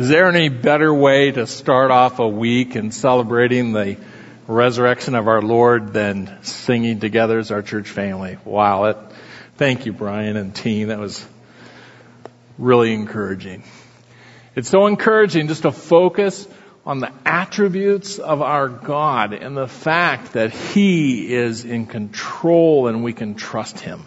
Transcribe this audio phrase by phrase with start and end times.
[0.00, 3.98] Is there any better way to start off a week in celebrating the
[4.46, 8.38] resurrection of our Lord than singing together as our church family?
[8.46, 8.84] Wow.
[8.84, 8.96] It,
[9.58, 10.88] thank you, Brian and team.
[10.88, 11.22] That was
[12.56, 13.62] really encouraging.
[14.56, 16.48] It's so encouraging just to focus
[16.86, 23.04] on the attributes of our God and the fact that He is in control and
[23.04, 24.06] we can trust Him.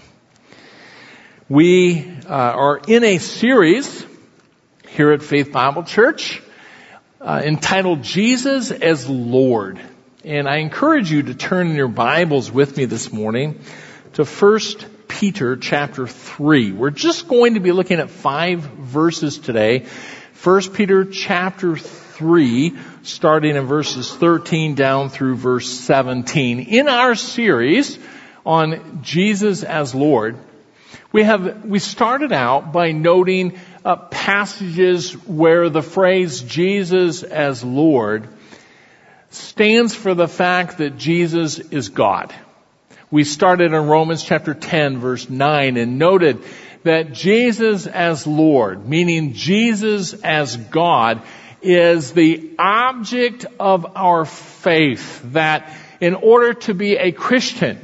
[1.48, 4.08] We uh, are in a series
[4.94, 6.40] here at Faith Bible Church
[7.20, 9.80] uh, entitled Jesus as Lord.
[10.24, 13.60] And I encourage you to turn in your Bibles with me this morning
[14.14, 14.60] to 1
[15.08, 16.74] Peter chapter 3.
[16.74, 19.88] We're just going to be looking at five verses today.
[20.44, 26.60] 1 Peter chapter 3, starting in verses 13 down through verse 17.
[26.60, 27.98] In our series
[28.46, 30.38] on Jesus as Lord,
[31.12, 38.28] we have, we started out by noting uh, passages where the phrase Jesus as Lord
[39.30, 42.34] stands for the fact that Jesus is God.
[43.12, 46.44] We started in Romans chapter 10 verse 9 and noted
[46.84, 51.22] that Jesus as Lord, meaning Jesus as God,
[51.62, 57.80] is the object of our faith that in order to be a Christian,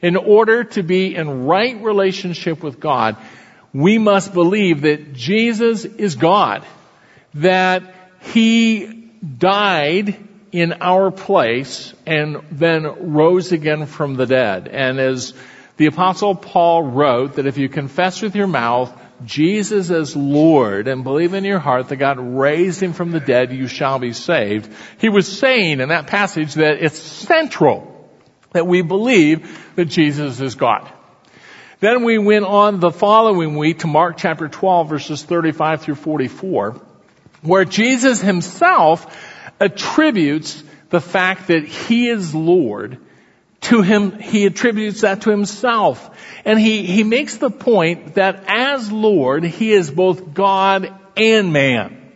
[0.00, 3.16] in order to be in right relationship with God,
[3.72, 6.64] we must believe that Jesus is God,
[7.34, 7.82] that
[8.20, 10.16] He died
[10.52, 14.68] in our place and then rose again from the dead.
[14.68, 15.34] And as
[15.76, 18.92] the apostle Paul wrote that if you confess with your mouth
[19.24, 23.52] Jesus as Lord and believe in your heart that God raised him from the dead,
[23.52, 24.72] you shall be saved.
[24.98, 27.94] He was saying in that passage that it's central
[28.52, 30.90] that we believe that Jesus is God.
[31.80, 36.80] Then we went on the following week to Mark chapter 12 verses 35 through 44,
[37.42, 39.06] where Jesus himself
[39.60, 42.98] attributes the fact that he is Lord
[43.60, 46.10] to him, he attributes that to himself.
[46.44, 52.12] And he, he makes the point that as Lord, he is both God and man.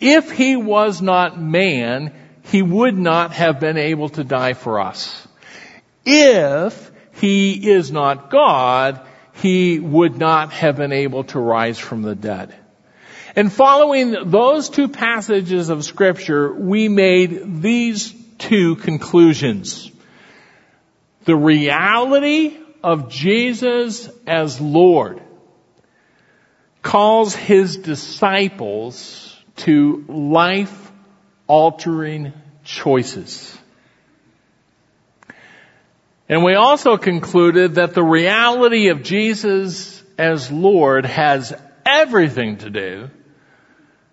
[0.00, 2.12] If he was not man,
[2.44, 5.26] he would not have been able to die for us.
[6.04, 9.00] If he is not God,
[9.34, 12.54] he would not have been able to rise from the dead.
[13.36, 19.90] And following those two passages of scripture, we made these two conclusions.
[21.24, 25.20] The reality of Jesus as Lord
[26.82, 30.92] calls his disciples to life
[31.46, 32.32] altering
[32.62, 33.58] choices.
[36.28, 41.52] And we also concluded that the reality of Jesus as Lord has
[41.84, 43.10] everything to do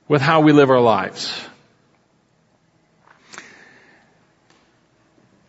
[0.07, 1.41] with how we live our lives.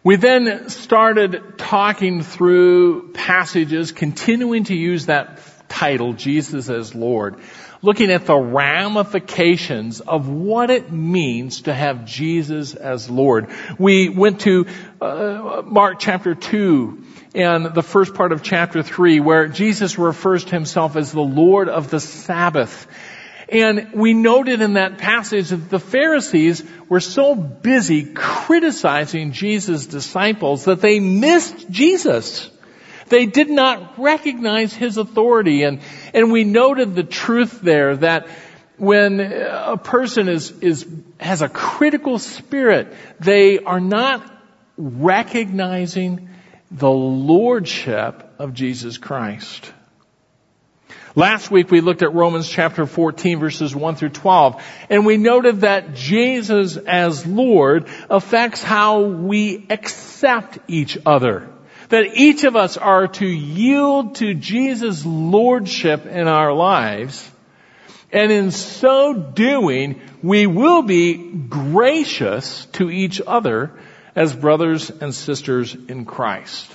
[0.05, 7.41] We then started talking through passages, continuing to use that title, Jesus as Lord,
[7.83, 13.49] looking at the ramifications of what it means to have Jesus as Lord.
[13.77, 14.67] We went to
[15.01, 17.05] uh, Mark chapter 2
[17.35, 21.69] and the first part of chapter 3 where Jesus refers to himself as the Lord
[21.69, 22.87] of the Sabbath.
[23.49, 30.67] And we noted in that passage that the Pharisees were so busy criticizing Jesus' disciples
[30.67, 32.49] that they missed Jesus.
[33.13, 35.65] They did not recognize his authority.
[35.65, 35.81] And,
[36.15, 38.27] and we noted the truth there that
[38.79, 40.87] when a person is, is,
[41.21, 42.91] has a critical spirit,
[43.21, 44.25] they are not
[44.79, 46.31] recognizing
[46.71, 49.71] the lordship of Jesus Christ.
[51.15, 55.61] Last week we looked at Romans chapter 14 verses 1 through 12 and we noted
[55.61, 61.51] that Jesus as Lord affects how we accept each other
[61.93, 67.31] that each of us are to yield to Jesus' lordship in our lives.
[68.11, 73.79] And in so doing, we will be gracious to each other
[74.17, 76.75] as brothers and sisters in Christ.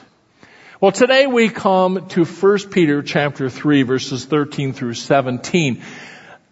[0.80, 5.82] Well, today we come to 1 Peter chapter 3 verses 13 through 17.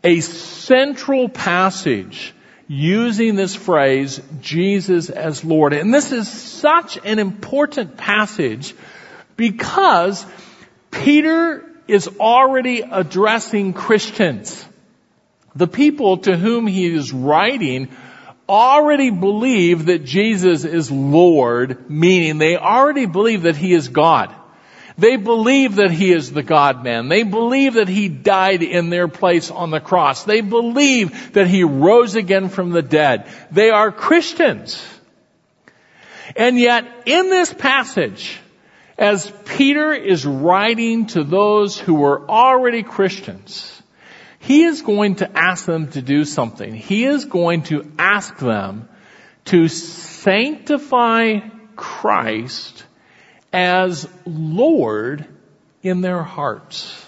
[0.03, 2.33] A central passage
[2.67, 5.73] using this phrase, Jesus as Lord.
[5.73, 8.73] And this is such an important passage
[9.35, 10.25] because
[10.91, 14.65] Peter is already addressing Christians.
[15.56, 17.95] The people to whom he is writing
[18.50, 24.33] already believe that Jesus is Lord, meaning they already believe that he is God.
[24.97, 27.09] They believe that He is the God man.
[27.09, 30.24] They believe that He died in their place on the cross.
[30.24, 33.27] They believe that He rose again from the dead.
[33.51, 34.83] They are Christians.
[36.36, 38.39] And yet, in this passage,
[38.97, 43.71] as Peter is writing to those who were already Christians,
[44.39, 46.74] he is going to ask them to do something.
[46.74, 48.88] He is going to ask them
[49.45, 51.39] to sanctify
[51.75, 52.84] Christ
[53.55, 55.25] as Lord
[55.81, 57.05] in their hearts.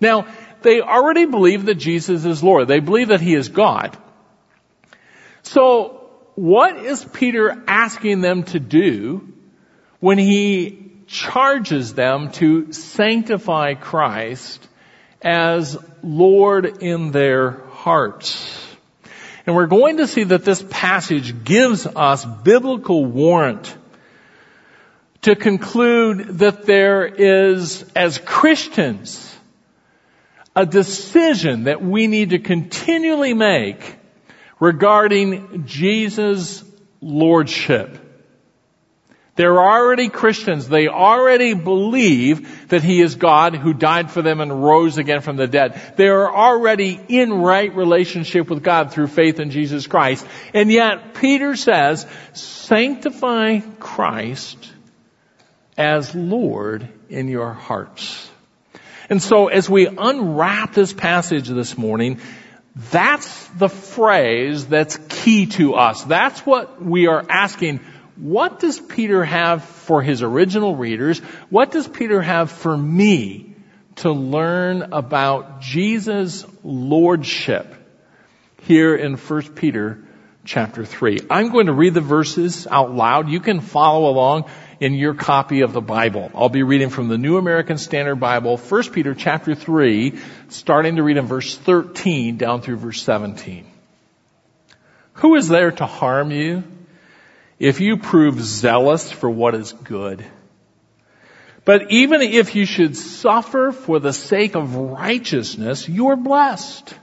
[0.00, 0.26] Now,
[0.60, 2.68] they already believe that Jesus is Lord.
[2.68, 3.96] They believe that He is God.
[5.42, 9.32] So, what is Peter asking them to do
[10.00, 14.68] when he charges them to sanctify Christ
[15.22, 18.76] as Lord in their hearts?
[19.46, 23.74] And we're going to see that this passage gives us biblical warrant
[25.26, 29.36] to conclude that there is, as Christians,
[30.54, 33.96] a decision that we need to continually make
[34.60, 36.62] regarding Jesus'
[37.00, 37.98] Lordship.
[39.34, 40.68] They're already Christians.
[40.68, 45.36] They already believe that He is God who died for them and rose again from
[45.36, 45.94] the dead.
[45.96, 50.24] They are already in right relationship with God through faith in Jesus Christ.
[50.54, 54.74] And yet, Peter says, sanctify Christ
[55.76, 58.30] as Lord in your hearts.
[59.08, 62.20] And so as we unwrap this passage this morning,
[62.90, 66.02] that's the phrase that's key to us.
[66.04, 67.80] That's what we are asking.
[68.16, 71.20] What does Peter have for his original readers?
[71.50, 73.54] What does Peter have for me
[73.96, 77.74] to learn about Jesus' lordship
[78.62, 80.04] here in 1 Peter
[80.44, 81.20] chapter 3?
[81.30, 83.28] I'm going to read the verses out loud.
[83.28, 84.50] You can follow along
[84.80, 86.30] in your copy of the Bible.
[86.34, 90.18] I'll be reading from the New American Standard Bible, 1 Peter chapter 3,
[90.48, 93.66] starting to read in verse 13 down through verse 17.
[95.14, 96.64] Who is there to harm you
[97.58, 100.24] if you prove zealous for what is good?
[101.64, 106.94] But even if you should suffer for the sake of righteousness, you are blessed.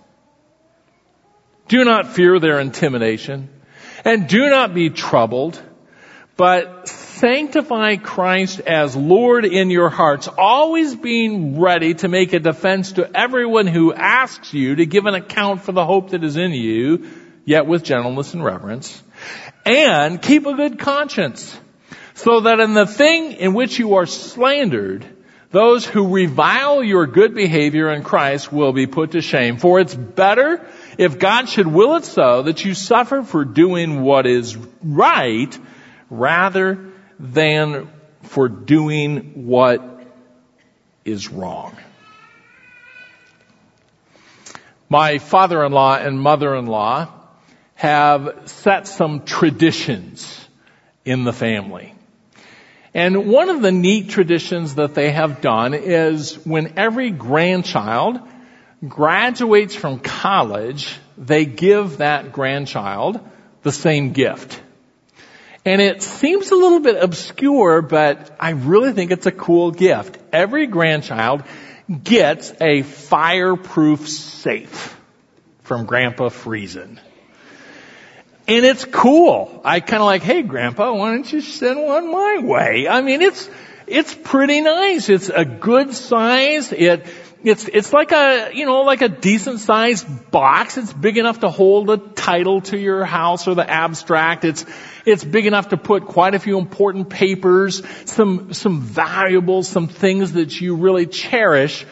[1.67, 3.49] Do not fear their intimidation
[4.05, 5.61] and do not be troubled,
[6.37, 12.93] but sanctify Christ as Lord in your hearts, always being ready to make a defense
[12.93, 16.51] to everyone who asks you to give an account for the hope that is in
[16.51, 17.09] you,
[17.45, 19.01] yet with gentleness and reverence.
[19.65, 21.57] And keep a good conscience,
[22.15, 25.05] so that in the thing in which you are slandered,
[25.51, 29.57] those who revile your good behavior in Christ will be put to shame.
[29.57, 30.65] For it's better,
[30.97, 35.57] if God should will it so, that you suffer for doing what is right,
[36.09, 36.92] rather
[37.23, 37.89] than
[38.23, 39.81] for doing what
[41.05, 41.75] is wrong.
[44.89, 47.11] My father-in-law and mother-in-law
[47.75, 50.47] have set some traditions
[51.05, 51.95] in the family.
[52.93, 58.19] And one of the neat traditions that they have done is when every grandchild
[58.87, 63.19] graduates from college, they give that grandchild
[63.63, 64.61] the same gift.
[65.65, 70.17] And it seems a little bit obscure, but I really think it's a cool gift.
[70.33, 71.43] Every grandchild
[72.03, 74.99] gets a fireproof safe
[75.61, 76.99] from Grandpa Friesen.
[78.45, 79.61] And it's cool.
[79.63, 82.87] I kind of like, hey grandpa, why don't you send one my way?
[82.89, 83.49] I mean, it's,
[83.87, 85.07] it's pretty nice.
[85.07, 86.73] It's a good size.
[86.73, 87.05] It,
[87.43, 90.77] it's, it's like a, you know, like a decent sized box.
[90.77, 94.45] It's big enough to hold a title to your house or the abstract.
[94.45, 94.65] It's,
[95.05, 100.33] it's big enough to put quite a few important papers, some, some valuables, some things
[100.33, 101.85] that you really cherish.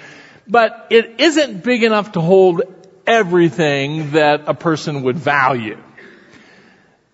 [0.47, 2.61] But it isn't big enough to hold
[3.05, 5.77] everything that a person would value.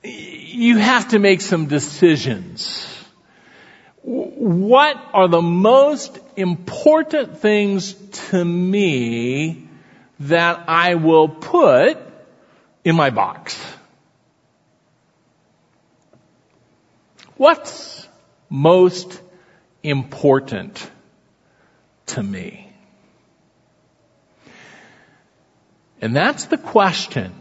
[0.03, 2.93] You have to make some decisions
[4.07, 7.93] what are the most important things
[8.29, 9.67] to me
[10.21, 11.97] that I will put
[12.85, 13.59] in my box?
[17.35, 18.07] What's
[18.49, 19.21] most
[19.83, 20.89] important
[22.07, 22.71] to me?
[26.01, 27.33] And that's the question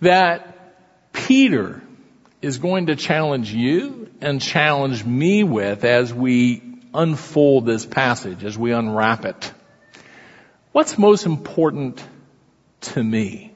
[0.00, 1.82] that Peter
[2.42, 8.56] is going to challenge you and challenge me with as we unfold this passage, as
[8.58, 9.52] we unwrap it.
[10.72, 12.02] What's most important
[12.82, 13.52] to me?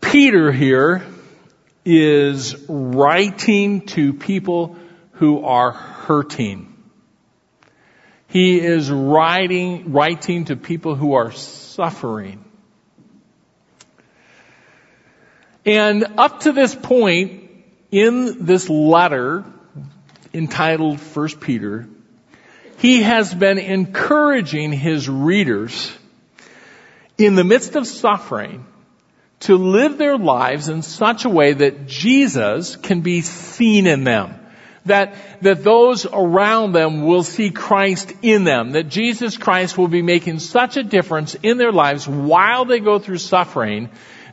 [0.00, 1.04] Peter here
[1.84, 4.76] is writing to people
[5.12, 6.70] who are hurting.
[8.28, 12.44] He is writing, writing to people who are suffering.
[15.64, 17.50] And up to this point
[17.90, 19.44] in this letter
[20.34, 21.88] entitled First Peter,
[22.78, 25.92] he has been encouraging his readers
[27.16, 28.66] in the midst of suffering
[29.40, 34.40] to live their lives in such a way that Jesus can be seen in them.
[34.86, 38.72] That, that those around them will see Christ in them.
[38.72, 42.98] That Jesus Christ will be making such a difference in their lives while they go
[42.98, 43.88] through suffering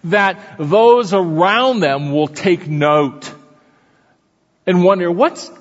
[0.06, 3.32] that those around them will take note
[4.66, 5.52] and wonder what's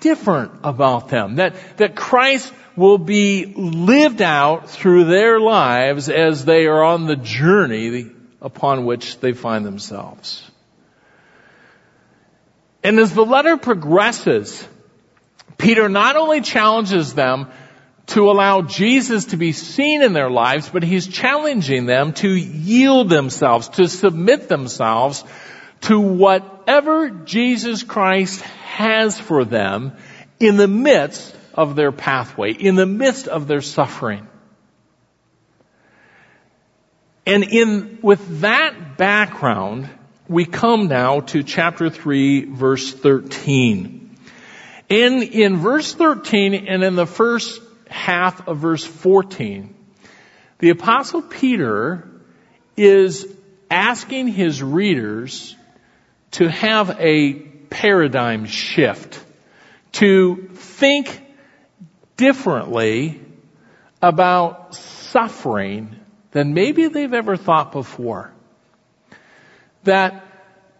[0.00, 1.36] different about them.
[1.36, 7.16] That, that Christ will be lived out through their lives as they are on the
[7.16, 10.50] journey upon which they find themselves.
[12.82, 14.66] And as the letter progresses,
[15.58, 17.48] Peter not only challenges them
[18.06, 23.08] to allow Jesus to be seen in their lives, but he's challenging them to yield
[23.08, 25.22] themselves, to submit themselves
[25.82, 29.96] to whatever Jesus Christ has for them
[30.38, 34.26] in the midst of their pathway, in the midst of their suffering.
[37.26, 39.88] And in, with that background,
[40.28, 44.16] we come now to chapter 3 verse 13.
[44.88, 49.74] In, in verse 13 and in the first half of verse 14,
[50.58, 52.08] the apostle Peter
[52.76, 53.26] is
[53.70, 55.54] asking his readers
[56.32, 59.24] to have a paradigm shift,
[59.92, 61.22] to think
[62.16, 63.20] differently
[64.02, 65.96] about suffering
[66.32, 68.32] than maybe they've ever thought before.
[69.84, 70.24] That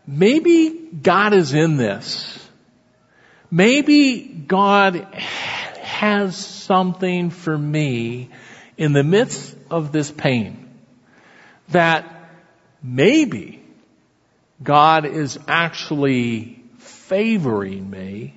[0.06, 2.48] maybe God is in this.
[3.50, 8.30] Maybe God has something for me
[8.76, 10.68] in the midst of this pain.
[11.70, 12.30] That
[12.82, 13.59] maybe
[14.62, 18.34] God is actually favoring me,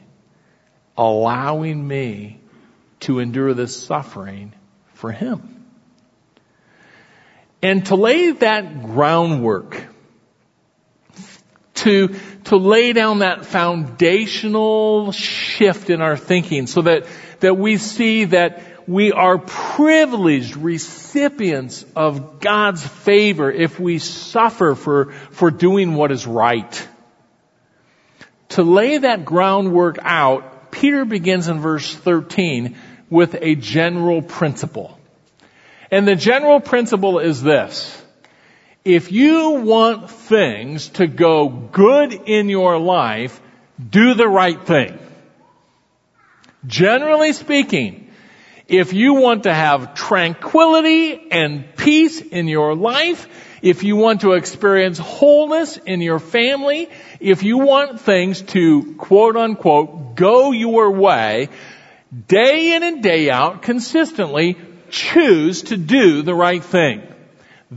[0.98, 2.40] allowing me
[3.02, 4.54] to endure this suffering
[4.94, 5.66] for Him.
[7.62, 9.88] And to lay that groundwork,
[11.84, 17.06] to, to lay down that foundational shift in our thinking so that,
[17.42, 25.12] that we see that we are privileged recipients of God's favor if we suffer for,
[25.32, 26.88] for doing what is right.
[28.50, 32.78] To lay that groundwork out, Peter begins in verse 13
[33.10, 35.00] with a general principle.
[35.92, 38.03] And the general principle is this.
[38.86, 43.40] If you want things to go good in your life,
[43.90, 45.00] do the right thing.
[46.68, 48.12] Generally speaking,
[48.68, 53.28] if you want to have tranquility and peace in your life,
[53.62, 56.90] if you want to experience wholeness in your family,
[57.22, 61.48] if you want things to quote unquote go your way,
[62.28, 64.58] day in and day out, consistently,
[64.90, 67.13] choose to do the right thing.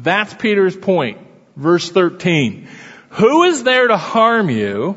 [0.03, 1.19] That's Peter's point.
[1.57, 2.69] Verse 13.
[3.11, 4.97] Who is there to harm you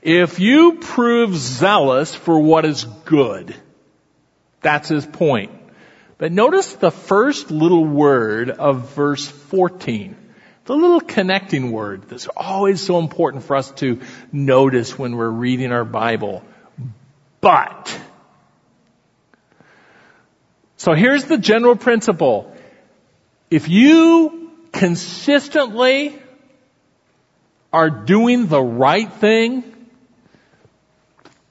[0.00, 3.54] if you prove zealous for what is good?
[4.62, 5.50] That's his point.
[6.18, 10.16] But notice the first little word of verse 14.
[10.64, 15.72] The little connecting word that's always so important for us to notice when we're reading
[15.72, 16.44] our Bible.
[17.40, 18.00] But.
[20.76, 22.51] So here's the general principle.
[23.52, 26.18] If you consistently
[27.70, 29.62] are doing the right thing,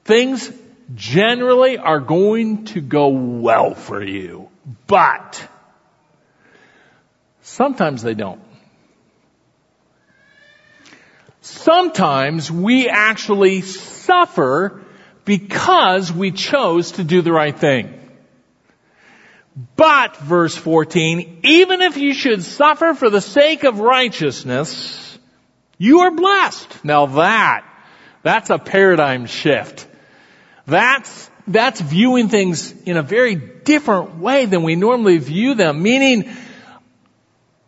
[0.03, 0.51] things
[0.95, 4.49] generally are going to go well for you.
[4.87, 5.47] But
[7.43, 8.41] sometimes they don't.
[11.41, 14.81] Sometimes we actually suffer
[15.23, 18.00] because we chose to do the right thing.
[19.75, 25.17] But, verse 14, even if you should suffer for the sake of righteousness,
[25.77, 26.85] you are blessed.
[26.85, 27.65] Now that,
[28.23, 29.87] that's a paradigm shift.
[30.65, 35.83] That's, that's viewing things in a very different way than we normally view them.
[35.83, 36.31] Meaning,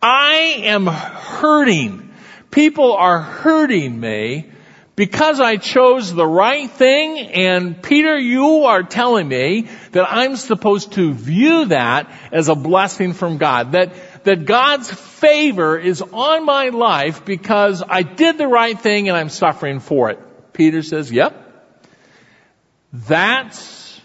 [0.00, 2.14] I am hurting.
[2.50, 4.50] People are hurting me
[4.96, 10.92] because I chose the right thing and Peter, you are telling me that I'm supposed
[10.92, 13.72] to view that as a blessing from God.
[13.72, 19.16] That, that God's favor is on my life because I did the right thing and
[19.16, 20.52] I'm suffering for it.
[20.52, 21.40] Peter says, yep.
[22.92, 24.00] That's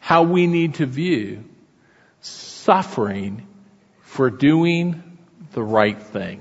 [0.00, 1.44] how we need to view
[2.20, 3.46] suffering
[4.00, 5.18] for doing
[5.52, 6.40] the right thing.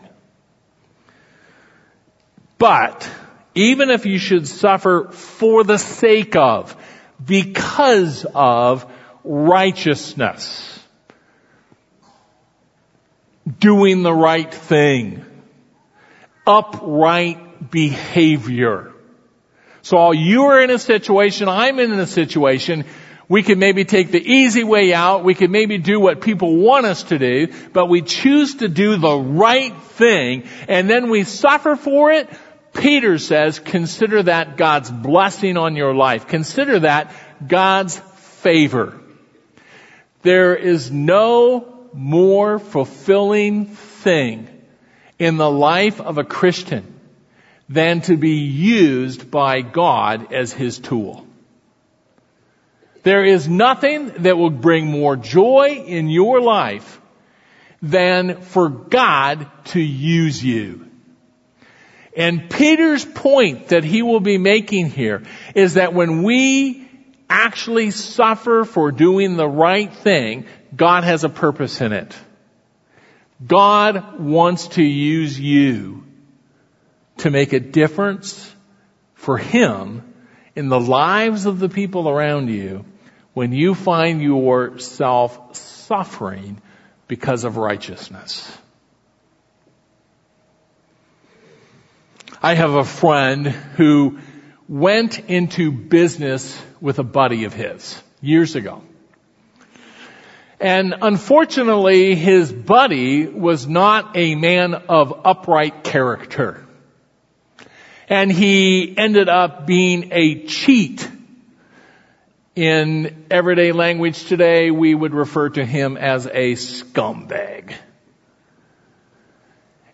[2.57, 3.09] But
[3.55, 6.75] even if you should suffer for the sake of,
[7.25, 8.85] because of
[9.23, 10.79] righteousness,
[13.59, 15.25] doing the right thing,
[16.45, 18.91] upright behavior.
[19.81, 22.85] So while you are in a situation, I'm in a situation,
[23.27, 26.85] we can maybe take the easy way out, we can maybe do what people want
[26.85, 31.75] us to do, but we choose to do the right thing, and then we suffer
[31.75, 32.29] for it,
[32.75, 36.27] Peter says, consider that God's blessing on your life.
[36.27, 37.11] Consider that
[37.45, 38.99] God's favor.
[40.21, 44.49] There is no more fulfilling thing
[45.17, 46.99] in the life of a Christian
[47.69, 51.25] than to be used by God as His tool.
[53.03, 56.99] There is nothing that will bring more joy in your life
[57.81, 60.84] than for God to use you.
[62.15, 66.87] And Peter's point that he will be making here is that when we
[67.29, 70.45] actually suffer for doing the right thing,
[70.75, 72.15] God has a purpose in it.
[73.45, 76.03] God wants to use you
[77.17, 78.53] to make a difference
[79.13, 80.13] for Him
[80.55, 82.85] in the lives of the people around you
[83.33, 86.61] when you find yourself suffering
[87.07, 88.57] because of righteousness.
[92.45, 94.19] I have a friend who
[94.69, 98.83] went into business with a buddy of his years ago.
[100.59, 106.63] And unfortunately, his buddy was not a man of upright character.
[108.09, 111.09] And he ended up being a cheat.
[112.55, 117.73] In everyday language today, we would refer to him as a scumbag.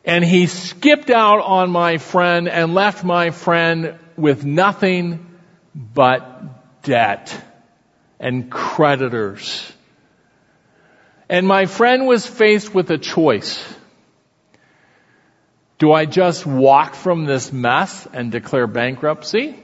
[0.03, 5.27] And he skipped out on my friend and left my friend with nothing
[5.75, 7.40] but debt
[8.20, 9.72] and creditors
[11.31, 13.64] and my friend was faced with a choice.
[15.79, 19.57] Do I just walk from this mess and declare bankruptcy?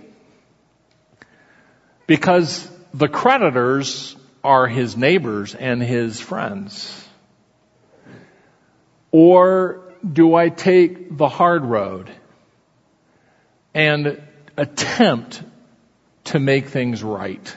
[2.07, 7.05] Because the creditors are his neighbors and his friends.
[9.11, 12.09] Or do I take the hard road
[13.73, 14.21] and
[14.55, 15.41] attempt
[16.25, 17.55] to make things right?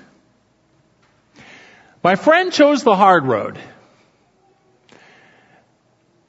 [2.03, 3.59] My friend chose the hard road.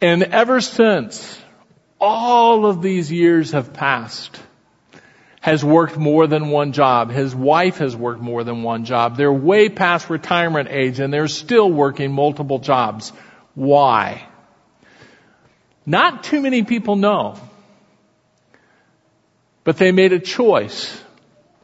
[0.02, 1.40] And ever since
[2.00, 4.42] all of these years have passed,
[5.42, 7.10] has worked more than one job.
[7.10, 9.18] His wife has worked more than one job.
[9.18, 13.12] They're way past retirement age and they're still working multiple jobs.
[13.56, 14.28] Why?
[15.86, 17.36] Not too many people know.
[19.64, 21.02] But they made a choice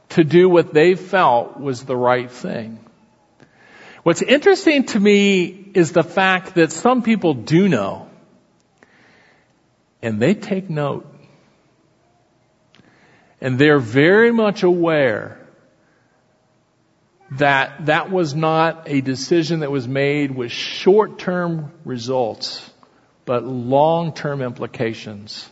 [0.10, 2.80] to do what they felt was the right thing.
[4.04, 8.08] What's interesting to me is the fact that some people do know
[10.02, 11.06] and they take note.
[13.42, 15.40] And they're very much aware
[17.32, 22.67] that that was not a decision that was made with short-term results,
[23.28, 25.48] but long-term implications.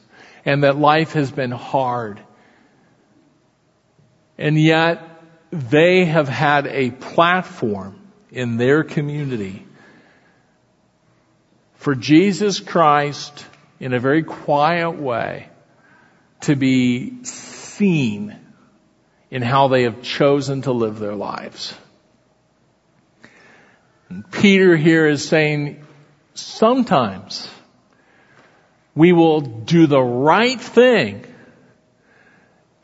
[0.45, 2.19] And that life has been hard.
[4.37, 5.07] And yet,
[5.51, 7.99] they have had a platform
[8.31, 9.65] in their community
[11.75, 13.45] for Jesus Christ
[13.79, 15.49] in a very quiet way
[16.41, 18.39] to be seen
[19.29, 21.75] in how they have chosen to live their lives.
[24.09, 25.83] And Peter here is saying
[26.33, 27.49] sometimes
[28.95, 31.25] we will do the right thing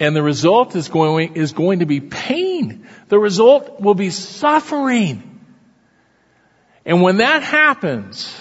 [0.01, 2.87] and the result is going, is going to be pain.
[3.09, 5.39] The result will be suffering.
[6.83, 8.35] And when that happens,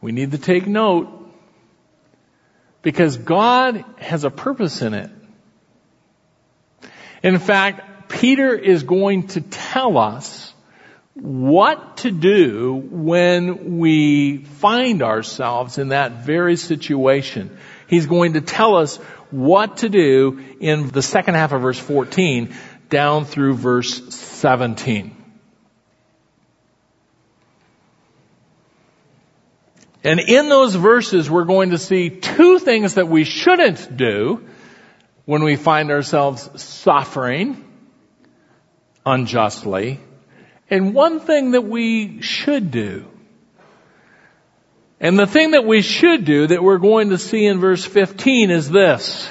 [0.00, 1.32] we need to take note
[2.82, 5.12] because God has a purpose in it.
[7.22, 10.43] In fact, Peter is going to tell us
[11.14, 17.56] what to do when we find ourselves in that very situation.
[17.86, 18.96] He's going to tell us
[19.30, 22.54] what to do in the second half of verse 14
[22.88, 25.16] down through verse 17.
[30.02, 34.44] And in those verses, we're going to see two things that we shouldn't do
[35.24, 37.64] when we find ourselves suffering
[39.06, 40.00] unjustly,
[40.70, 43.06] and one thing that we should do.
[45.00, 48.50] And the thing that we should do that we're going to see in verse 15
[48.50, 49.28] is this.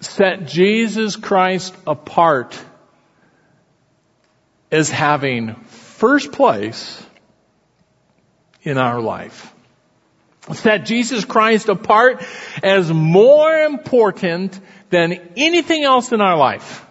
[0.00, 2.58] Set Jesus Christ apart
[4.70, 7.04] as having first place
[8.62, 9.54] in our life.
[10.54, 12.24] Set Jesus Christ apart
[12.62, 14.58] as more important
[14.90, 16.84] than anything else in our life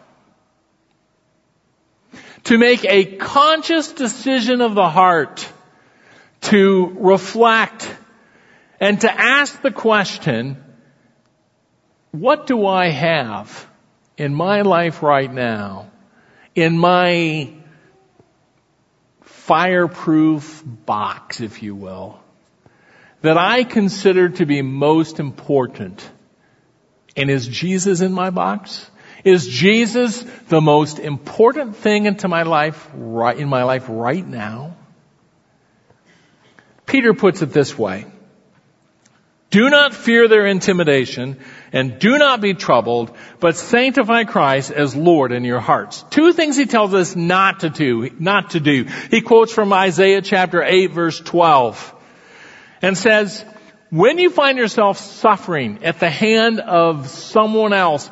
[2.45, 5.47] to make a conscious decision of the heart
[6.41, 7.89] to reflect
[8.79, 10.61] and to ask the question,
[12.11, 13.67] what do I have
[14.17, 15.91] in my life right now,
[16.55, 17.53] in my
[19.21, 22.19] fireproof box, if you will,
[23.21, 26.09] that I consider to be most important?
[27.15, 28.90] And is Jesus in my box?
[29.23, 34.75] Is Jesus the most important thing into my life right, in my life right now?
[36.85, 38.05] Peter puts it this way.
[39.51, 41.37] Do not fear their intimidation
[41.73, 46.05] and do not be troubled, but sanctify Christ as Lord in your hearts.
[46.09, 48.85] Two things he tells us not to do, not to do.
[49.09, 51.95] He quotes from Isaiah chapter 8 verse 12
[52.81, 53.43] and says,
[53.89, 58.09] when you find yourself suffering at the hand of someone else,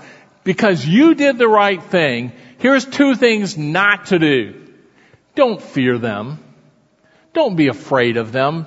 [0.50, 4.74] because you did the right thing, here's two things not to do.
[5.36, 6.44] Don't fear them.
[7.34, 8.66] Don't be afraid of them.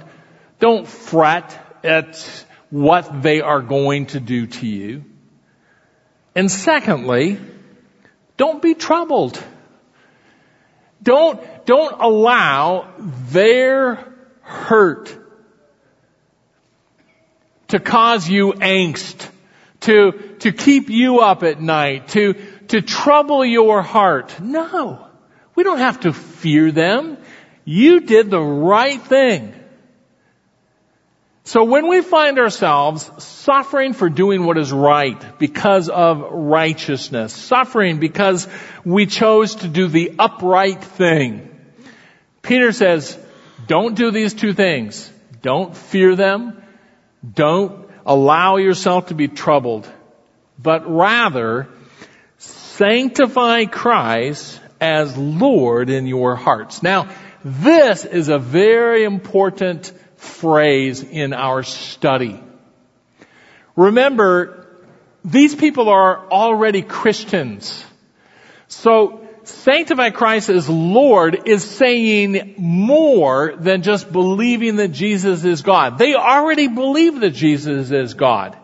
[0.60, 5.04] Don't fret at what they are going to do to you.
[6.36, 7.40] And secondly,
[8.36, 9.42] don't be troubled.
[11.02, 12.94] Don't, don't allow
[13.28, 15.12] their hurt
[17.66, 19.28] to cause you angst
[19.82, 22.34] to, to keep you up at night, to,
[22.68, 24.40] to trouble your heart.
[24.40, 25.08] No.
[25.54, 27.18] We don't have to fear them.
[27.64, 29.54] You did the right thing.
[31.44, 37.98] So when we find ourselves suffering for doing what is right because of righteousness, suffering
[37.98, 38.46] because
[38.84, 41.48] we chose to do the upright thing,
[42.42, 43.18] Peter says,
[43.66, 45.10] don't do these two things.
[45.42, 46.62] Don't fear them.
[47.34, 49.90] Don't allow yourself to be troubled,
[50.58, 51.68] but rather
[52.38, 56.82] sanctify Christ as Lord in your hearts.
[56.82, 57.08] Now,
[57.44, 62.40] this is a very important phrase in our study.
[63.76, 64.66] Remember,
[65.24, 67.84] these people are already Christians.
[68.68, 75.98] So sanctify Christ as Lord is saying more than just believing that Jesus is God.
[75.98, 78.56] They already believe that Jesus is God.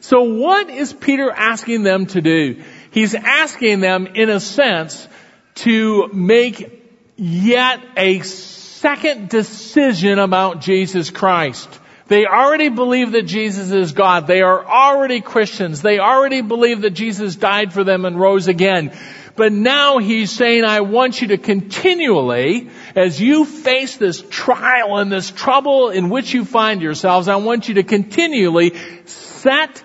[0.00, 2.62] So what is Peter asking them to do?
[2.90, 5.08] He's asking them, in a sense,
[5.56, 6.84] to make
[7.16, 11.68] yet a second decision about Jesus Christ.
[12.08, 14.26] They already believe that Jesus is God.
[14.26, 15.82] They are already Christians.
[15.82, 18.96] They already believe that Jesus died for them and rose again.
[19.36, 25.12] But now he's saying, I want you to continually, as you face this trial and
[25.12, 29.82] this trouble in which you find yourselves, I want you to continually set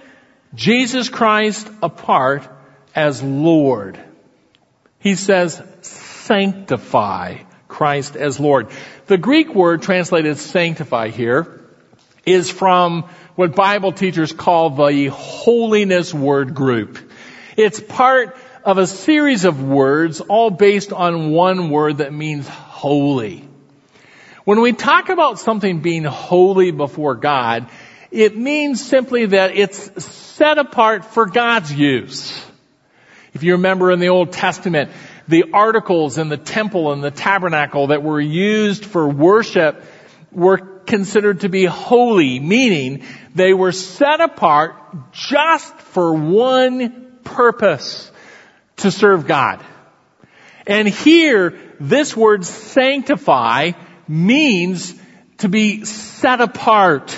[0.55, 2.47] Jesus Christ apart
[2.95, 3.99] as Lord.
[4.99, 8.69] He says, sanctify Christ as Lord.
[9.07, 11.59] The Greek word translated sanctify here
[12.25, 16.99] is from what Bible teachers call the holiness word group.
[17.57, 23.47] It's part of a series of words all based on one word that means holy.
[24.43, 27.69] When we talk about something being holy before God,
[28.11, 32.39] it means simply that it's set apart for God's use.
[33.33, 34.91] If you remember in the Old Testament,
[35.27, 39.83] the articles in the temple and the tabernacle that were used for worship
[40.31, 44.75] were considered to be holy, meaning they were set apart
[45.13, 48.10] just for one purpose
[48.81, 49.63] to serve God.
[50.67, 53.71] And here, this word sanctify
[54.07, 54.93] means
[55.39, 57.17] to be set apart.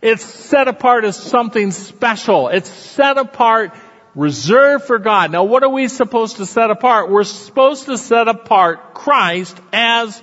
[0.00, 2.48] It's set apart as something special.
[2.48, 3.72] It's set apart,
[4.14, 5.32] reserved for God.
[5.32, 7.10] Now what are we supposed to set apart?
[7.10, 10.22] We're supposed to set apart Christ as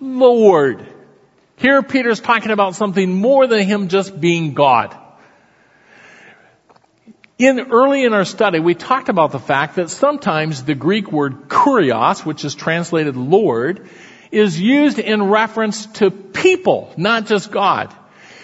[0.00, 0.86] Lord.
[1.56, 4.96] Here Peter's talking about something more than Him just being God.
[7.42, 11.48] In early in our study, we talked about the fact that sometimes the Greek word
[11.48, 13.88] kurios, which is translated Lord,
[14.30, 17.92] is used in reference to people, not just God.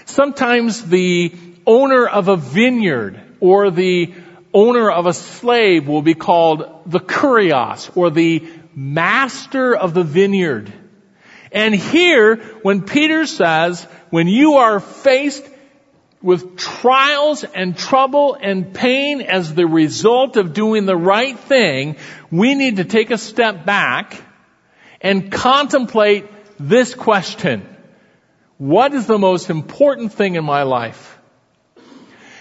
[0.04, 1.32] Sometimes the
[1.64, 4.14] owner of a vineyard or the
[4.52, 10.72] owner of a slave will be called the kurios or the master of the vineyard.
[11.52, 15.47] And here, when Peter says, when you are faced
[16.22, 21.96] with trials and trouble and pain as the result of doing the right thing,
[22.30, 24.20] we need to take a step back
[25.00, 26.26] and contemplate
[26.58, 27.66] this question.
[28.56, 31.16] What is the most important thing in my life?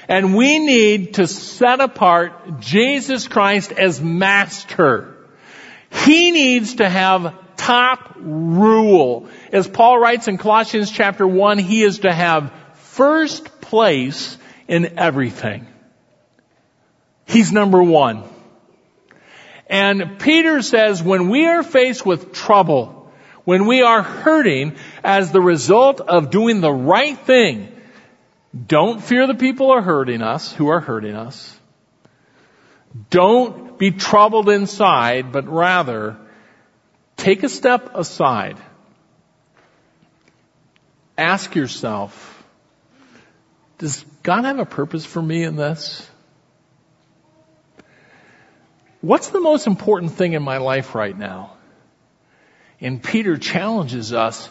[0.09, 5.15] And we need to set apart Jesus Christ as master.
[5.91, 9.27] He needs to have top rule.
[9.51, 15.67] As Paul writes in Colossians chapter 1, he is to have first place in everything.
[17.25, 18.23] He's number one.
[19.69, 23.11] And Peter says when we are faced with trouble,
[23.43, 27.71] when we are hurting as the result of doing the right thing,
[28.67, 31.57] don't fear the people are hurting us, who are hurting us.
[33.09, 36.17] Don't be troubled inside, but rather
[37.17, 38.57] take a step aside.
[41.17, 42.36] Ask yourself,
[43.77, 46.07] does God have a purpose for me in this?
[49.01, 51.53] What's the most important thing in my life right now?
[52.81, 54.49] And Peter challenges us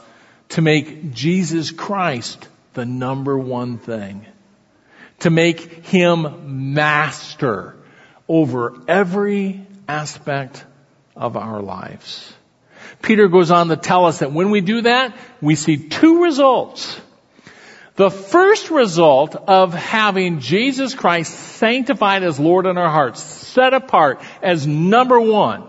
[0.51, 4.25] to make Jesus Christ the number one thing.
[5.21, 7.75] To make Him master
[8.29, 10.65] over every aspect
[11.17, 12.33] of our lives.
[13.03, 17.01] Peter goes on to tell us that when we do that, we see two results.
[17.97, 24.21] The first result of having Jesus Christ sanctified as Lord in our hearts, set apart
[24.43, 25.65] as number one,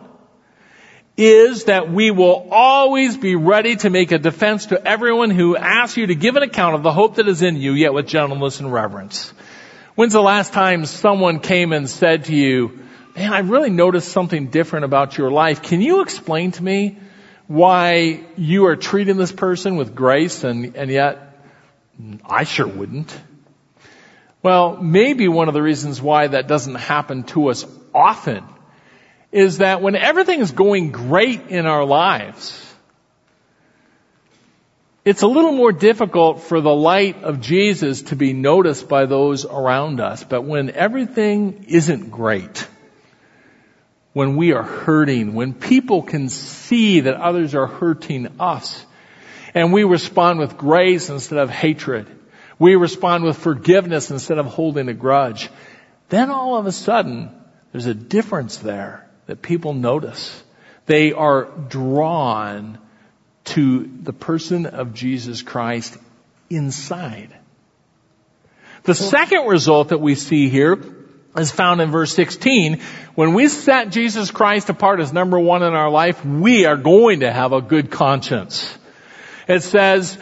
[1.16, 5.96] is that we will always be ready to make a defense to everyone who asks
[5.96, 8.60] you to give an account of the hope that is in you, yet with gentleness
[8.60, 9.34] and reverence.
[9.96, 12.82] When's the last time someone came and said to you,
[13.16, 15.62] man, I really noticed something different about your life.
[15.62, 16.98] Can you explain to me
[17.48, 21.27] why you are treating this person with grace and, and yet
[22.26, 23.16] I sure wouldn't.
[24.44, 28.44] Well, maybe one of the reasons why that doesn't happen to us often
[29.32, 32.64] is that when everything is going great in our lives,
[35.04, 39.46] it's a little more difficult for the light of Jesus to be noticed by those
[39.46, 40.24] around us.
[40.24, 42.68] But when everything isn't great,
[44.14, 48.86] when we are hurting, when people can see that others are hurting us,
[49.54, 52.08] and we respond with grace instead of hatred,
[52.60, 55.50] we respond with forgiveness instead of holding a grudge,
[56.10, 57.30] then all of a sudden,
[57.72, 60.44] there's a difference there that people notice.
[60.86, 62.80] They are drawn
[63.46, 65.98] to the person of Jesus Christ
[66.50, 67.36] inside.
[68.84, 70.80] The second result that we see here
[71.36, 72.82] is found in verse 16.
[73.16, 77.20] When we set Jesus Christ apart as number one in our life, we are going
[77.20, 78.78] to have a good conscience.
[79.48, 80.18] It says,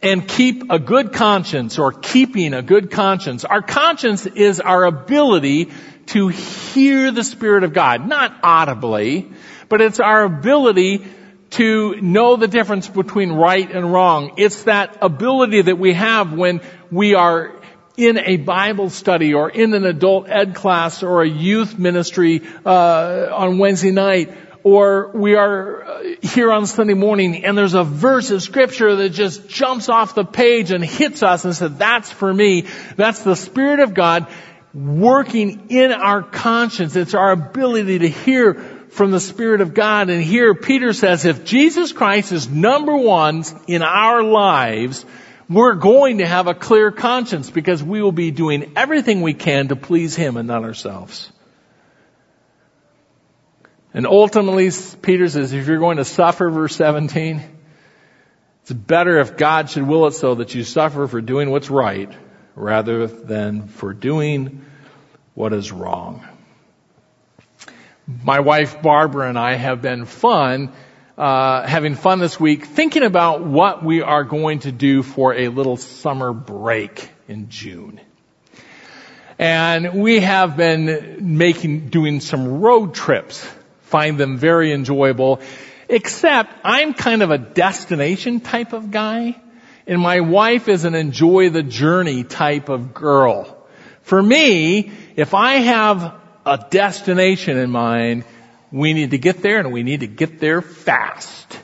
[0.00, 3.44] and keep a good conscience or keeping a good conscience.
[3.44, 5.70] Our conscience is our ability
[6.06, 9.30] to hear the Spirit of God, not audibly,
[9.68, 11.04] but it's our ability
[11.50, 14.34] to know the difference between right and wrong.
[14.38, 17.54] It's that ability that we have when we are
[17.96, 23.28] in a Bible study or in an adult ed class or a youth ministry uh,
[23.32, 24.30] on Wednesday night
[24.64, 29.10] or we are uh, here on Sunday morning and there's a verse of scripture that
[29.10, 32.66] just jumps off the page and hits us and says, that's for me.
[32.96, 34.26] That's the Spirit of God
[34.74, 36.96] working in our conscience.
[36.96, 38.54] It's our ability to hear
[38.90, 40.10] from the Spirit of God.
[40.10, 45.04] And here Peter says, if Jesus Christ is number one in our lives,
[45.48, 49.68] we're going to have a clear conscience because we will be doing everything we can
[49.68, 51.30] to please Him and not ourselves.
[53.94, 54.70] And ultimately,
[55.02, 57.42] Peter says, if you're going to suffer, verse 17,
[58.62, 62.10] it's better if God should will it so that you suffer for doing what's right
[62.54, 64.64] rather than for doing
[65.34, 66.26] what is wrong.
[68.06, 70.72] My wife Barbara and I have been fun,
[71.16, 75.48] uh, having fun this week thinking about what we are going to do for a
[75.48, 78.00] little summer break in June.
[79.38, 83.46] And we have been making, doing some road trips,
[83.92, 85.40] find them very enjoyable,
[85.88, 89.36] except I'm kind of a destination type of guy.
[89.86, 93.68] And my wife is an enjoy the journey type of girl.
[94.00, 96.14] For me, if I have
[96.46, 98.24] a destination in mind,
[98.70, 101.58] we need to get there and we need to get there fast.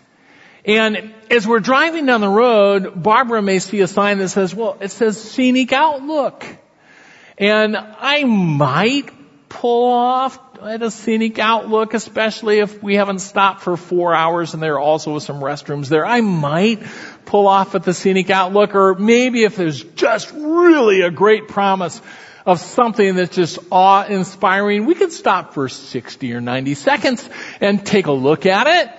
[0.64, 4.76] And as we're driving down the road, Barbara may see a sign that says, well,
[4.80, 6.44] it says scenic outlook.
[7.38, 9.17] And I might
[9.48, 14.62] pull off at a scenic outlook, especially if we haven't stopped for four hours and
[14.62, 16.04] there are also some restrooms there.
[16.04, 16.82] I might
[17.24, 22.00] pull off at the scenic outlook or maybe if there's just really a great promise
[22.44, 27.28] of something that's just awe inspiring, we could stop for 60 or 90 seconds
[27.60, 28.90] and take a look at it.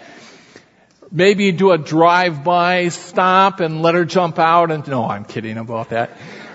[1.12, 5.90] Maybe do a drive-by stop and let her jump out and, no, I'm kidding about
[5.90, 6.12] that.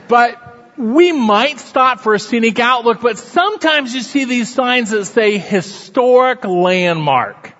[0.07, 0.43] But
[0.76, 5.38] we might stop for a scenic outlook, but sometimes you see these signs that say
[5.38, 7.53] historic landmark.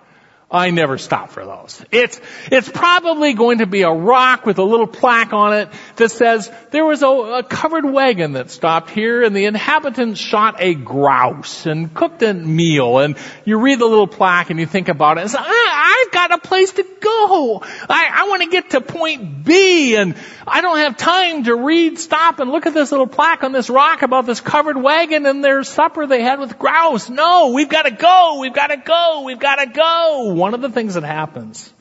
[0.55, 1.85] I never stop for those.
[1.90, 6.12] It's, it's probably going to be a rock with a little plaque on it that
[6.12, 10.75] says there was a, a, covered wagon that stopped here and the inhabitants shot a
[10.75, 15.19] grouse and cooked a meal and you read the little plaque and you think about
[15.19, 17.61] it and say, I, I've got a place to go.
[17.64, 20.14] I, I want to get to point B and
[20.47, 23.69] I don't have time to read, stop and look at this little plaque on this
[23.69, 27.11] rock about this covered wagon and their supper they had with grouse.
[27.11, 28.38] No, we've got to go.
[28.40, 29.23] We've got to go.
[29.25, 31.72] We've got to go one of the things that happens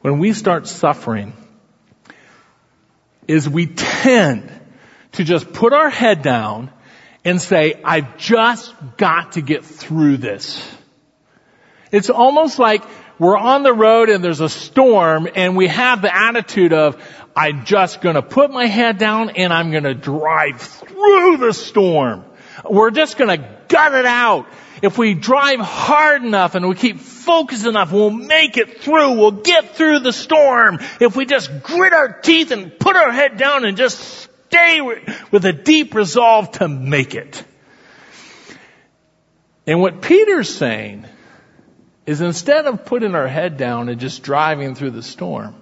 [0.00, 1.34] when we start suffering
[3.28, 4.50] is we tend
[5.12, 6.70] to just put our head down
[7.22, 10.66] and say, I've just got to get through this.
[11.92, 12.82] It's almost like
[13.18, 16.96] we're on the road and there's a storm and we have the attitude of,
[17.36, 22.24] I'm just gonna put my head down and I'm gonna drive through the storm.
[22.64, 23.36] We're just gonna
[23.68, 24.46] gut it out.
[24.82, 29.12] If we drive hard enough and we keep focused enough, we'll make it through.
[29.12, 30.78] We'll get through the storm.
[31.00, 33.98] If we just grit our teeth and put our head down and just
[34.46, 34.80] stay
[35.30, 37.44] with a deep resolve to make it.
[39.66, 41.06] And what Peter's saying
[42.06, 45.54] is instead of putting our head down and just driving through the storm,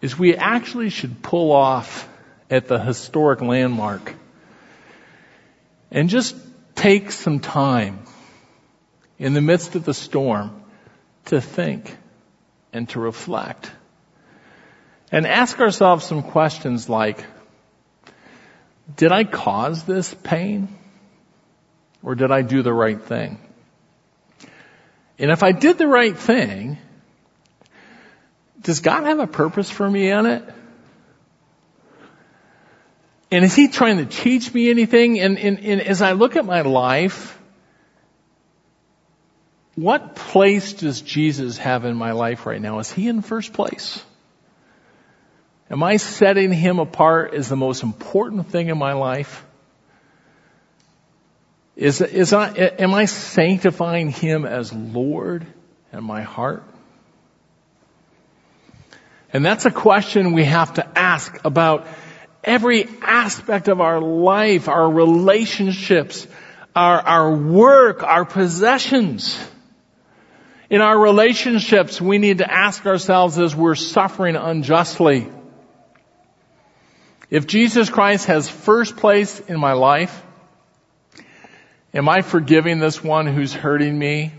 [0.00, 2.08] is we actually should pull off
[2.50, 4.14] at the historic landmark
[5.90, 6.36] and just
[6.74, 8.00] take some time
[9.18, 10.62] in the midst of the storm
[11.26, 11.96] to think
[12.72, 13.70] and to reflect
[15.12, 17.24] and ask ourselves some questions like,
[18.96, 20.68] did I cause this pain?
[22.02, 23.38] Or did I do the right thing?
[25.18, 26.78] And if I did the right thing,
[28.60, 30.42] does God have a purpose for me in it?
[33.34, 35.18] And is he trying to teach me anything?
[35.18, 37.36] And, and, and as I look at my life,
[39.74, 42.78] what place does Jesus have in my life right now?
[42.78, 44.00] Is he in first place?
[45.68, 49.44] Am I setting him apart as the most important thing in my life?
[51.74, 55.44] Is, is I, am I sanctifying him as Lord
[55.92, 56.62] in my heart?
[59.32, 61.88] And that's a question we have to ask about
[62.44, 66.26] every aspect of our life, our relationships,
[66.76, 69.38] our, our work, our possessions.
[70.70, 75.28] In our relationships, we need to ask ourselves as we're suffering unjustly.
[77.30, 80.22] If Jesus Christ has first place in my life,
[81.92, 84.32] am I forgiving this one who's hurting me,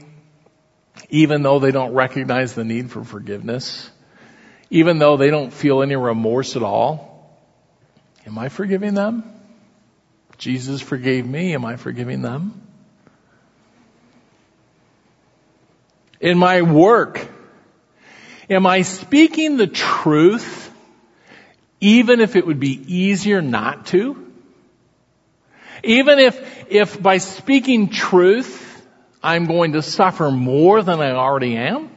[1.10, 3.90] even though they don't recognize the need for forgiveness?
[4.70, 7.15] Even though they don't feel any remorse at all?
[8.26, 9.24] Am I forgiving them?
[10.38, 11.54] Jesus forgave me.
[11.54, 12.62] Am I forgiving them?
[16.20, 17.28] In my work,
[18.50, 20.72] am I speaking the truth
[21.80, 24.22] even if it would be easier not to?
[25.84, 28.64] Even if, if by speaking truth,
[29.22, 31.92] I'm going to suffer more than I already am?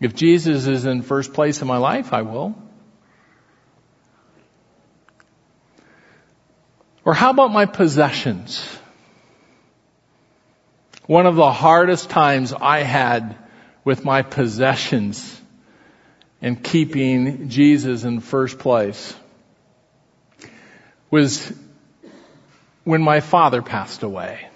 [0.00, 2.54] If Jesus is in first place in my life, I will.
[7.08, 8.62] Or how about my possessions?
[11.06, 13.34] One of the hardest times I had
[13.82, 15.40] with my possessions
[16.42, 19.16] and keeping Jesus in first place
[21.10, 21.50] was
[22.84, 24.46] when my father passed away.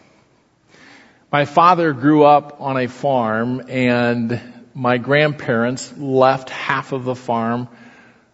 [1.33, 4.39] My father grew up on a farm and
[4.75, 7.69] my grandparents left half of the farm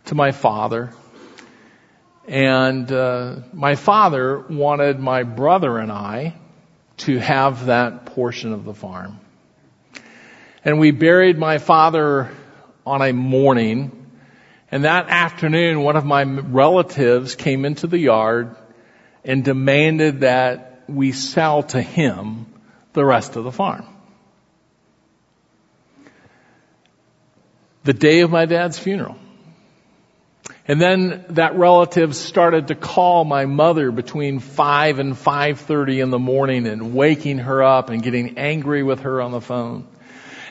[0.07, 0.93] to my father
[2.29, 6.37] and uh, my father wanted my brother and I
[6.99, 9.19] to have that portion of the farm.
[10.63, 12.31] And we buried my father
[12.85, 14.11] on a morning.
[14.71, 18.55] And that afternoon, one of my relatives came into the yard
[19.25, 22.47] and demanded that we sell to him
[22.93, 23.87] the rest of the farm.
[27.85, 29.17] The day of my dad's funeral.
[30.69, 36.19] And then that relative started to call my mother between 5 and 5.30 in the
[36.19, 39.87] morning and waking her up and getting angry with her on the phone.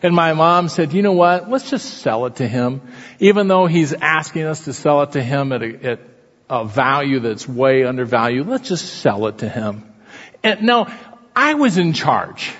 [0.01, 2.81] And my mom said, you know what, let's just sell it to him.
[3.19, 5.99] Even though he's asking us to sell it to him at a, at
[6.49, 9.83] a value that's way undervalued, let's just sell it to him.
[10.43, 10.87] And now,
[11.35, 12.51] I was in charge.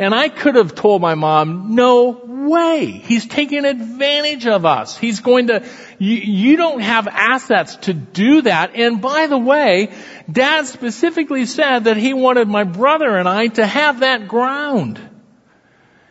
[0.00, 2.86] And I could have told my mom, no way.
[2.86, 4.96] He's taking advantage of us.
[4.96, 5.62] He's going to,
[5.98, 8.74] you, you, don't have assets to do that.
[8.76, 9.92] And by the way,
[10.32, 14.98] dad specifically said that he wanted my brother and I to have that ground.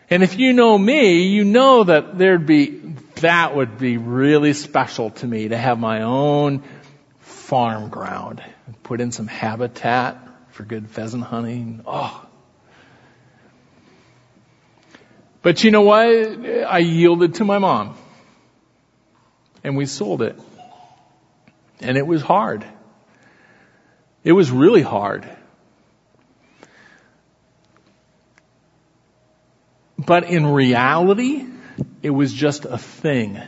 [0.08, 5.10] And if you know me, you know that there'd be, that would be really special
[5.10, 6.62] to me to have my own
[7.22, 8.44] farm ground.
[8.68, 10.20] And put in some habitat
[10.52, 11.82] for good pheasant hunting.
[11.88, 12.29] Oh,
[15.42, 16.08] But you know what?
[16.08, 17.96] I yielded to my mom.
[19.64, 20.40] And we sold it.
[21.82, 22.66] And it was hard.
[24.24, 25.30] It was really hard.
[29.98, 31.46] But in reality,
[32.02, 33.40] it was just a thing.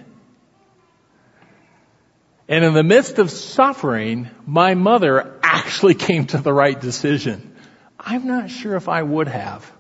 [2.48, 7.56] And in the midst of suffering, my mother actually came to the right decision.
[8.00, 9.72] I'm not sure if I would have.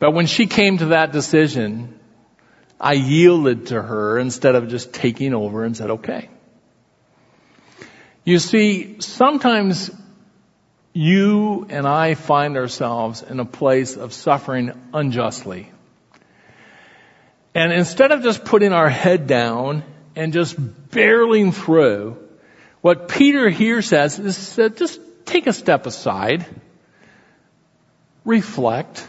[0.00, 2.00] But when she came to that decision,
[2.80, 6.30] I yielded to her instead of just taking over and said, okay.
[8.24, 9.90] You see, sometimes
[10.94, 15.70] you and I find ourselves in a place of suffering unjustly.
[17.54, 19.84] And instead of just putting our head down
[20.16, 22.16] and just barreling through,
[22.80, 26.46] what Peter here says is just take a step aside,
[28.24, 29.06] reflect,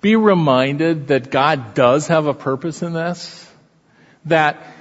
[0.00, 3.50] be reminded that God does have a purpose in this,
[4.26, 4.74] that,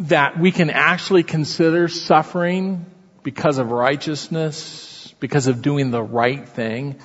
[0.00, 2.86] that we can actually consider suffering
[3.22, 6.98] because of righteousness, because of doing the right thing,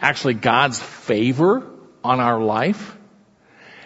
[0.00, 1.66] actually God's favor
[2.02, 2.96] on our life.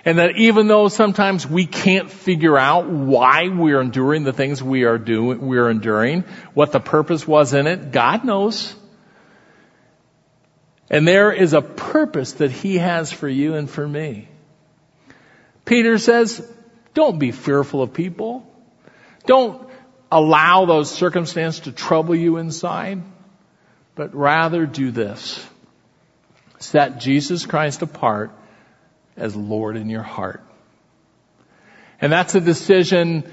[0.04, 4.82] And that even though sometimes we can't figure out why we're enduring the things we
[4.82, 8.74] are doing, we're enduring, what the purpose was in it, God knows.
[10.92, 14.28] And there is a purpose that He has for you and for me.
[15.64, 16.46] Peter says,
[16.94, 18.46] don't be fearful of people.
[19.26, 19.66] Don't
[20.10, 23.02] allow those circumstances to trouble you inside,
[23.94, 25.44] but rather do this.
[26.58, 28.30] Set Jesus Christ apart
[29.16, 30.44] as Lord in your heart.
[32.00, 33.24] And that's a decision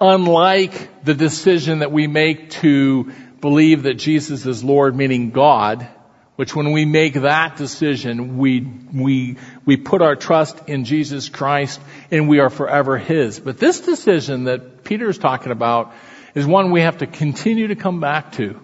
[0.00, 5.88] unlike the decision that we make to believe that Jesus is Lord, meaning God,
[6.36, 11.80] which when we make that decision, we, we, we put our trust in Jesus Christ
[12.10, 13.40] and we are forever His.
[13.40, 15.92] But this decision that Peter is talking about
[16.34, 18.60] is one we have to continue to come back to.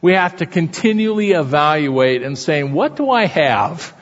[0.00, 3.94] We have to continually evaluate and saying, what do I have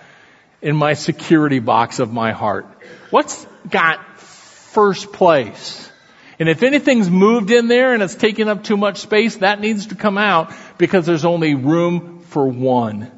[0.62, 2.66] in my security box of my heart?
[3.10, 5.90] What's got first place?
[6.38, 9.86] And if anything's moved in there and it's taking up too much space, that needs
[9.86, 13.10] to come out because there's only room for one,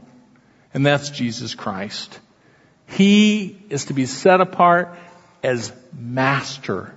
[0.72, 2.18] and that's Jesus Christ.
[2.86, 4.96] He is to be set apart
[5.42, 6.94] as master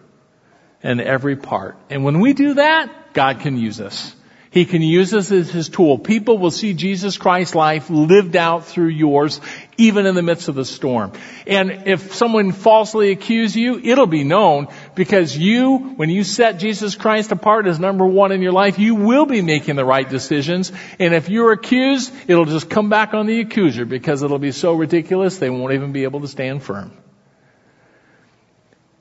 [0.83, 1.77] in every part.
[1.89, 4.15] And when we do that, God can use us.
[4.51, 5.97] He can use us as His tool.
[5.97, 9.41] People will see Jesus Christ's life lived out through yours,
[9.77, 11.11] even in the midst of the storm.
[11.47, 16.95] And if someone falsely accuses you, it'll be known because you, when you set Jesus
[16.95, 20.71] Christ apart as number one in your life, you will be making the right decisions.
[20.99, 24.73] And if you're accused, it'll just come back on the accuser because it'll be so
[24.73, 26.91] ridiculous they won't even be able to stand firm.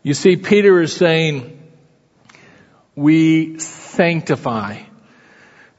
[0.03, 1.61] You see, Peter is saying,
[2.97, 4.83] we sanctify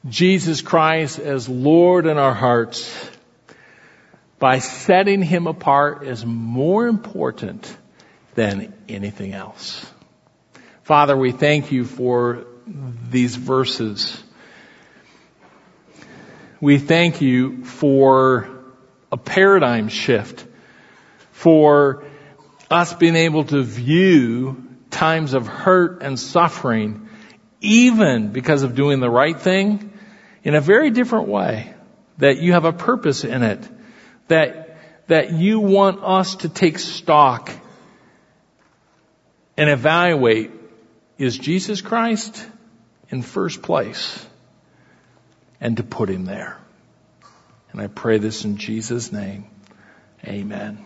[0.08, 3.10] Jesus Christ as Lord in our hearts
[4.38, 7.76] by setting Him apart is more important
[8.34, 9.86] than anything else.
[10.82, 12.46] Father, we thank you for
[13.10, 14.22] these verses.
[16.60, 18.48] We thank you for
[19.12, 20.46] a paradigm shift,
[21.32, 22.04] for
[22.70, 27.08] us being able to view times of hurt and suffering,
[27.60, 29.92] even because of doing the right thing,
[30.42, 31.72] in a very different way.
[32.18, 33.68] That you have a purpose in it.
[34.28, 37.50] That, that you want us to take stock
[39.56, 40.50] and evaluate,
[41.18, 42.46] is Jesus Christ
[43.10, 44.26] in first place?
[45.60, 46.58] And to put him there.
[47.72, 49.46] And I pray this in Jesus' name.
[50.26, 50.83] Amen.